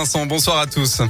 [0.00, 1.02] Bonsoir à tous.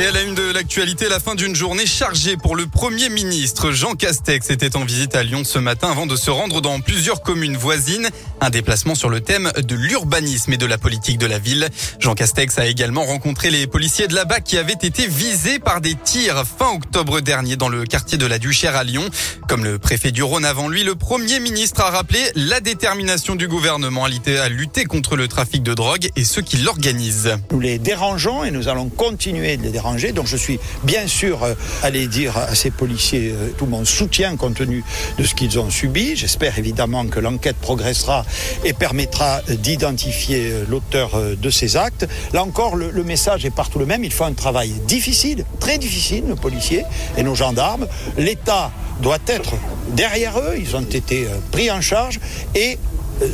[0.00, 3.72] Et à la une de l'actualité, la fin d'une journée chargée pour le Premier ministre.
[3.72, 7.20] Jean Castex était en visite à Lyon ce matin avant de se rendre dans plusieurs
[7.20, 8.08] communes voisines.
[8.40, 11.68] Un déplacement sur le thème de l'urbanisme et de la politique de la ville.
[11.98, 15.96] Jean Castex a également rencontré les policiers de là-bas qui avaient été visés par des
[15.96, 19.10] tirs fin octobre dernier dans le quartier de la Duchère à Lyon.
[19.48, 23.48] Comme le préfet du Rhône avant lui, le Premier ministre a rappelé la détermination du
[23.48, 27.36] gouvernement à lutter contre le trafic de drogue et ceux qui l'organisent.
[27.50, 31.42] Nous les dérangeons et nous allons continuer de les déranger donc je suis bien sûr
[31.42, 34.84] euh, allé dire à ces policiers euh, tout mon soutien compte tenu
[35.16, 36.14] de ce qu'ils ont subi.
[36.14, 38.26] J'espère évidemment que l'enquête progressera
[38.64, 42.06] et permettra d'identifier euh, l'auteur de ces actes.
[42.34, 44.04] Là encore, le, le message est partout le même.
[44.04, 46.84] Il faut un travail difficile, très difficile, nos policiers
[47.16, 47.86] et nos gendarmes.
[48.18, 49.54] L'État doit être
[49.92, 50.56] derrière eux.
[50.58, 52.20] Ils ont été pris en charge
[52.54, 52.78] et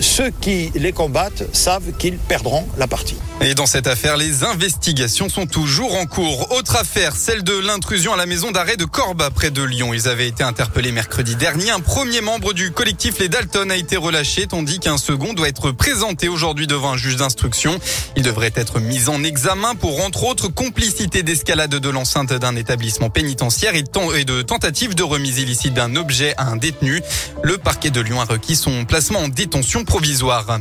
[0.01, 3.17] ceux qui les combattent savent qu'ils perdront la partie.
[3.41, 6.53] Et dans cette affaire, les investigations sont toujours en cours.
[6.53, 9.93] Autre affaire, celle de l'intrusion à la maison d'arrêt de Corba près de Lyon.
[9.93, 11.71] Ils avaient été interpellés mercredi dernier.
[11.71, 15.73] Un premier membre du collectif Les Dalton a été relâché, tandis qu'un second doit être
[15.73, 17.79] présenté aujourd'hui devant un juge d'instruction.
[18.17, 23.11] Il devrait être mis en examen pour, entre autres, complicité d'escalade de l'enceinte d'un établissement
[23.11, 23.83] pénitentiaire et
[24.25, 27.03] de tentative de remise illicite d'un objet à un détenu.
[27.43, 30.61] Le parquet de Lyon a requis son placement en détention provisoire.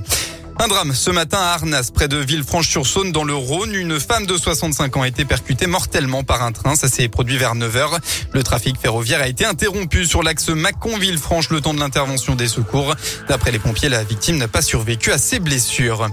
[0.60, 3.74] Un drame ce matin à Arnas, près de Villefranche-sur-Saône, dans le Rhône.
[3.76, 6.76] Une femme de 65 ans a été percutée mortellement par un train.
[6.76, 8.00] Ça s'est produit vers 9 heures.
[8.32, 12.96] Le trafic ferroviaire a été interrompu sur l'axe Mâcon-Villefranche le temps de l'intervention des secours.
[13.28, 16.10] D'après les pompiers, la victime n'a pas survécu à ses blessures.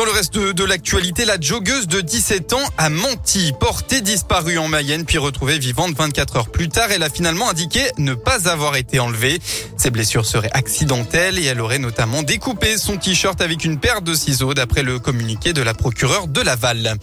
[0.00, 4.66] Dans le reste de, l'actualité, la joggeuse de 17 ans a menti, portée disparue en
[4.66, 6.90] Mayenne, puis retrouvée vivante 24 heures plus tard.
[6.90, 9.40] Elle a finalement indiqué ne pas avoir été enlevée.
[9.76, 14.14] Ses blessures seraient accidentelles et elle aurait notamment découpé son t-shirt avec une paire de
[14.14, 16.96] ciseaux d'après le communiqué de la procureure de Laval.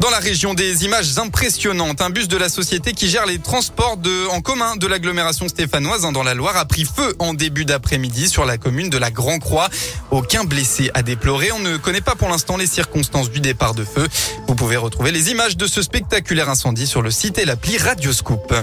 [0.00, 2.00] Dans la région, des images impressionnantes.
[2.00, 6.04] Un bus de la société qui gère les transports de, en commun de l'agglomération stéphanoise
[6.04, 9.10] hein, dans la Loire a pris feu en début d'après-midi sur la commune de la
[9.10, 9.68] Grand-Croix.
[10.10, 11.50] Aucun blessé à déplorer.
[11.52, 14.06] On ne connaît pas pour l'instant les circonstances du départ de feu.
[14.46, 18.54] Vous pouvez retrouver les images de ce spectaculaire incendie sur le site et l'appli Radioscoop.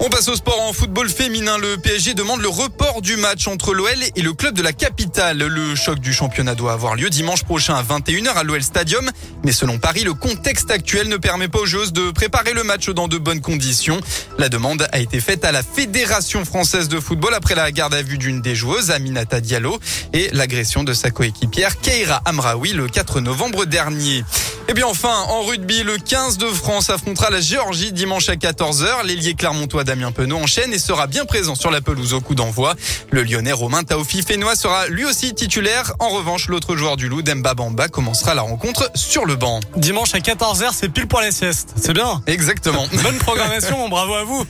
[0.00, 1.58] On passe au sport en football féminin.
[1.58, 5.38] Le PSG demande le report du match entre l'OL et le club de la capitale.
[5.38, 9.10] Le choc du championnat doit avoir lieu dimanche prochain à 21h à l'OL Stadium.
[9.44, 12.88] Mais selon Paris, le contexte actuel ne permet pas aux joueuses de préparer le match
[12.90, 14.00] dans de bonnes conditions.
[14.38, 18.02] La demande a été faite à la Fédération française de football après la garde à
[18.02, 19.80] vue d'une des joueuses, Aminata Diallo,
[20.12, 24.22] et l'agression de sa coéquipière Keira Amraoui le 4 novembre dernier.
[24.70, 29.06] Et bien enfin, en rugby, le 15 de France affrontera la Géorgie dimanche à 14h.
[29.06, 32.74] L'ailier clermontois Damien Penaud enchaîne et sera bien présent sur la pelouse au coup d'envoi.
[33.10, 35.94] Le lyonnais Romain Taofi Fénois sera lui aussi titulaire.
[36.00, 39.60] En revanche, l'autre joueur du Loup, Demba Bamba, commencera la rencontre sur le banc.
[39.74, 41.72] Dimanche à 14h, c'est pile pour les siestes.
[41.80, 42.22] C'est bien.
[42.26, 42.86] Exactement.
[43.02, 44.44] Bonne programmation, bravo à vous.